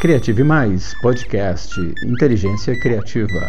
[0.00, 3.46] Criative Mais, podcast Inteligência Criativa.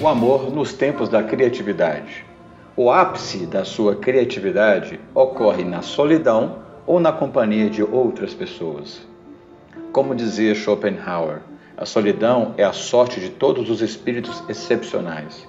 [0.00, 2.26] O amor nos tempos da criatividade.
[2.76, 9.06] O ápice da sua criatividade ocorre na solidão ou na companhia de outras pessoas.
[9.92, 11.42] Como dizia Schopenhauer,
[11.76, 15.46] a solidão é a sorte de todos os espíritos excepcionais.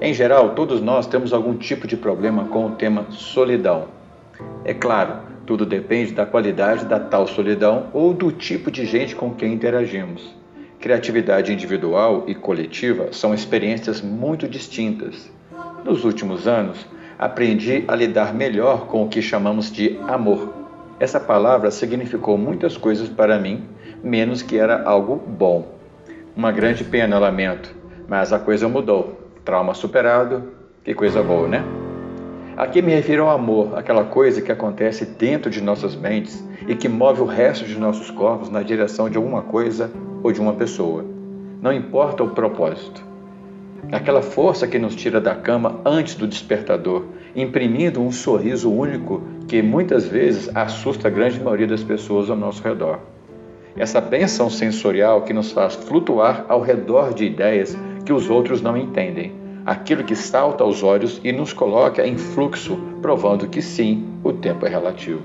[0.00, 3.99] Em geral, todos nós temos algum tipo de problema com o tema solidão
[4.64, 5.14] é claro,
[5.46, 10.34] tudo depende da qualidade da tal solidão ou do tipo de gente com quem interagimos.
[10.78, 15.30] Criatividade individual e coletiva são experiências muito distintas.
[15.84, 16.86] Nos últimos anos,
[17.18, 20.54] aprendi a lidar melhor com o que chamamos de amor.
[20.98, 23.64] Essa palavra significou muitas coisas para mim,
[24.04, 25.74] menos que era algo bom.
[26.36, 27.74] Uma grande pena, lamento,
[28.06, 29.20] mas a coisa mudou.
[29.44, 30.52] Trauma superado,
[30.84, 31.89] que coisa boa, né?
[32.60, 36.90] Aqui me refiro ao amor, aquela coisa que acontece dentro de nossas mentes e que
[36.90, 39.90] move o resto de nossos corpos na direção de alguma coisa
[40.22, 41.02] ou de uma pessoa.
[41.62, 43.02] Não importa o propósito.
[43.90, 49.62] Aquela força que nos tira da cama antes do despertador, imprimindo um sorriso único que
[49.62, 52.98] muitas vezes assusta a grande maioria das pessoas ao nosso redor.
[53.74, 57.74] Essa benção sensorial que nos faz flutuar ao redor de ideias
[58.04, 59.39] que os outros não entendem
[59.70, 64.66] aquilo que salta aos olhos e nos coloca em fluxo, provando que sim, o tempo
[64.66, 65.22] é relativo.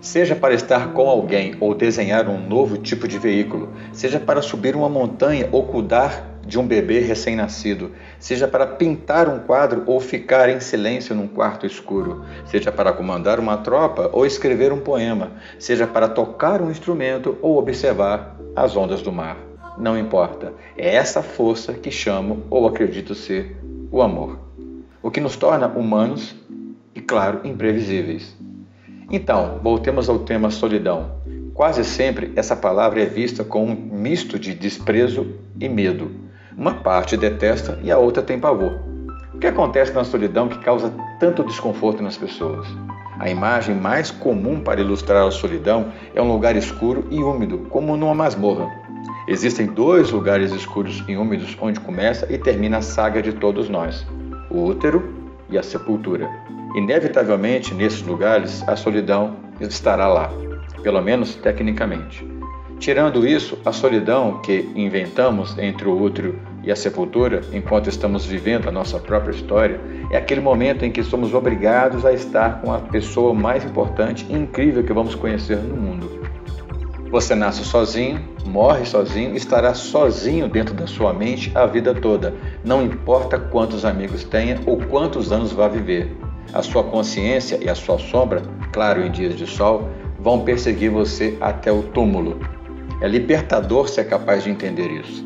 [0.00, 4.74] Seja para estar com alguém ou desenhar um novo tipo de veículo, seja para subir
[4.74, 10.48] uma montanha ou cuidar de um bebê recém-nascido, seja para pintar um quadro ou ficar
[10.48, 15.86] em silêncio num quarto escuro, seja para comandar uma tropa ou escrever um poema, seja
[15.86, 19.36] para tocar um instrumento ou observar as ondas do mar.
[19.76, 23.54] Não importa, é essa força que chamo ou acredito ser
[23.92, 24.38] o amor,
[25.02, 26.34] o que nos torna humanos
[26.94, 28.34] e, claro, imprevisíveis.
[29.10, 31.20] Então, voltemos ao tema solidão.
[31.52, 35.26] Quase sempre essa palavra é vista com um misto de desprezo
[35.60, 36.10] e medo.
[36.56, 38.80] Uma parte detesta e a outra tem pavor.
[39.34, 40.90] O que acontece na solidão que causa
[41.20, 42.66] tanto desconforto nas pessoas?
[43.18, 47.94] A imagem mais comum para ilustrar a solidão é um lugar escuro e úmido, como
[47.94, 48.81] numa masmorra.
[49.32, 54.06] Existem dois lugares escuros e úmidos onde começa e termina a saga de todos nós:
[54.50, 55.10] o útero
[55.48, 56.28] e a sepultura.
[56.76, 60.30] Inevitavelmente, nesses lugares, a solidão estará lá,
[60.82, 62.22] pelo menos tecnicamente.
[62.78, 68.68] Tirando isso, a solidão que inventamos entre o útero e a sepultura, enquanto estamos vivendo
[68.68, 72.80] a nossa própria história, é aquele momento em que somos obrigados a estar com a
[72.80, 76.21] pessoa mais importante e incrível que vamos conhecer no mundo.
[77.12, 82.34] Você nasce sozinho, morre sozinho, estará sozinho dentro da sua mente a vida toda,
[82.64, 86.10] não importa quantos amigos tenha ou quantos anos vá viver.
[86.54, 88.40] A sua consciência e a sua sombra,
[88.72, 92.40] claro, em dias de sol, vão perseguir você até o túmulo.
[93.02, 95.22] É libertador ser capaz de entender isso.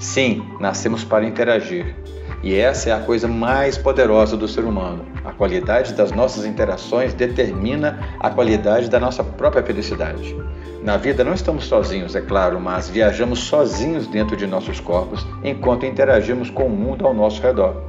[0.00, 1.94] Sim, nascemos para interagir,
[2.42, 5.04] e essa é a coisa mais poderosa do ser humano.
[5.24, 10.36] A qualidade das nossas interações determina a qualidade da nossa própria felicidade.
[10.82, 15.84] Na vida não estamos sozinhos, é claro, mas viajamos sozinhos dentro de nossos corpos enquanto
[15.84, 17.82] interagimos com o mundo ao nosso redor.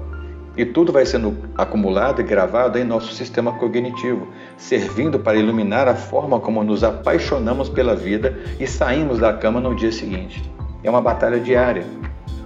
[0.58, 4.28] E tudo vai sendo acumulado e gravado em nosso sistema cognitivo,
[4.58, 9.76] servindo para iluminar a forma como nos apaixonamos pela vida e saímos da cama no
[9.76, 10.44] dia seguinte.
[10.84, 11.86] É uma batalha diária.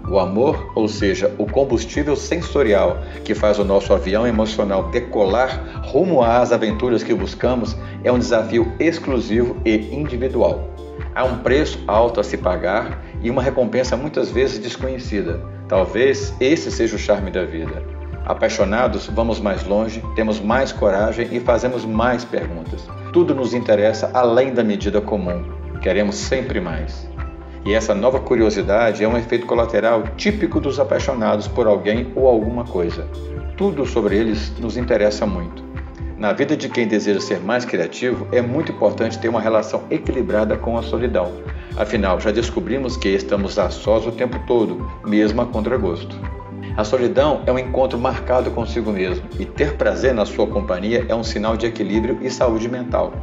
[0.09, 6.21] O amor, ou seja, o combustível sensorial que faz o nosso avião emocional decolar rumo
[6.21, 10.69] às aventuras que buscamos, é um desafio exclusivo e individual.
[11.15, 15.39] Há um preço alto a se pagar e uma recompensa muitas vezes desconhecida.
[15.67, 17.81] Talvez esse seja o charme da vida.
[18.25, 22.87] Apaixonados, vamos mais longe, temos mais coragem e fazemos mais perguntas.
[23.11, 25.43] Tudo nos interessa além da medida comum.
[25.81, 27.12] Queremos sempre mais.
[27.65, 32.65] E essa nova curiosidade é um efeito colateral típico dos apaixonados por alguém ou alguma
[32.65, 33.07] coisa.
[33.55, 35.63] Tudo sobre eles nos interessa muito.
[36.17, 40.57] Na vida de quem deseja ser mais criativo, é muito importante ter uma relação equilibrada
[40.57, 41.31] com a solidão.
[41.77, 46.19] Afinal, já descobrimos que estamos a sós o tempo todo, mesmo a contragosto.
[46.75, 51.15] A solidão é um encontro marcado consigo mesmo, e ter prazer na sua companhia é
[51.15, 53.13] um sinal de equilíbrio e saúde mental.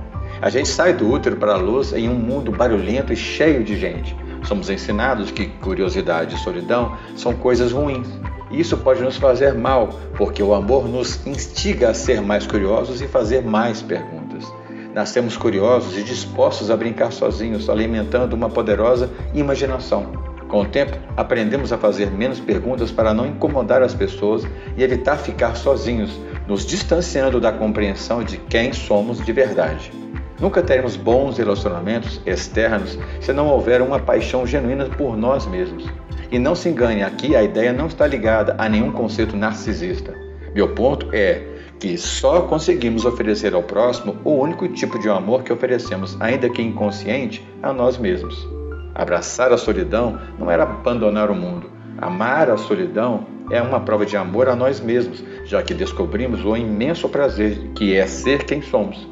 [0.40, 3.76] A gente sai do útero para a luz em um mundo barulhento e cheio de
[3.76, 4.16] gente.
[4.44, 8.08] Somos ensinados que curiosidade e solidão são coisas ruins.
[8.50, 13.06] Isso pode nos fazer mal, porque o amor nos instiga a ser mais curiosos e
[13.06, 14.44] fazer mais perguntas.
[14.92, 20.31] Nascemos curiosos e dispostos a brincar sozinhos, alimentando uma poderosa imaginação.
[20.48, 24.44] Com o tempo, aprendemos a fazer menos perguntas para não incomodar as pessoas
[24.76, 26.10] e evitar ficar sozinhos,
[26.48, 29.93] nos distanciando da compreensão de quem somos de verdade.
[30.40, 35.84] Nunca teremos bons relacionamentos externos se não houver uma paixão genuína por nós mesmos.
[36.31, 40.14] E não se engane, aqui a ideia não está ligada a nenhum conceito narcisista.
[40.54, 41.42] Meu ponto é
[41.78, 46.62] que só conseguimos oferecer ao próximo o único tipo de amor que oferecemos, ainda que
[46.62, 48.48] inconsciente, a nós mesmos.
[48.94, 51.70] Abraçar a solidão não era abandonar o mundo.
[51.98, 56.56] Amar a solidão é uma prova de amor a nós mesmos, já que descobrimos o
[56.56, 59.08] imenso prazer que é ser quem somos.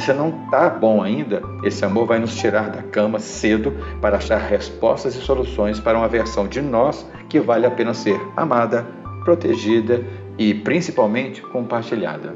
[0.00, 4.38] Se não está bom ainda, esse amor vai nos tirar da cama cedo para achar
[4.38, 8.86] respostas e soluções para uma versão de nós que vale a pena ser amada,
[9.24, 10.04] protegida
[10.36, 12.34] e principalmente compartilhada.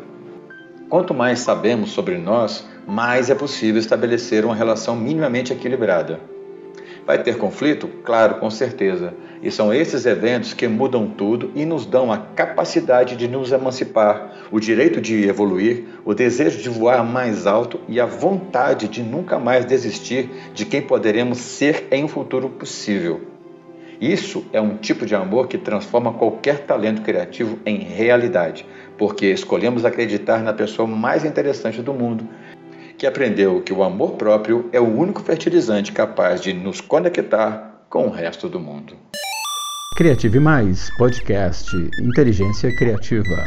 [0.89, 6.38] Quanto mais sabemos sobre nós, mais é possível estabelecer uma relação minimamente equilibrada.
[7.09, 7.89] Vai ter conflito?
[8.05, 9.15] Claro, com certeza.
[9.43, 14.31] E são esses eventos que mudam tudo e nos dão a capacidade de nos emancipar,
[14.53, 19.39] o direito de evoluir, o desejo de voar mais alto e a vontade de nunca
[19.39, 23.23] mais desistir de quem poderemos ser em um futuro possível.
[23.99, 28.67] Isso é um tipo de amor que transforma qualquer talento criativo em realidade,
[28.99, 32.29] porque escolhemos acreditar na pessoa mais interessante do mundo
[32.99, 38.09] que aprendeu que o amor próprio é o único fertilizante capaz de nos conectar com
[38.09, 38.95] o resto do mundo.
[39.97, 43.45] Criative Mais, podcast Inteligência Criativa.